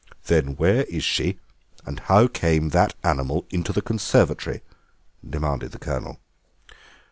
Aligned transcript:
"Then 0.25 0.55
where 0.55 0.85
is 0.85 1.03
she, 1.03 1.37
and 1.85 1.99
how 1.99 2.25
came 2.25 2.69
that 2.69 2.95
animal 3.03 3.45
into 3.51 3.71
the 3.71 3.83
conservatory?" 3.83 4.61
demanded 5.23 5.73
the 5.73 5.77
Colonel. 5.77 6.19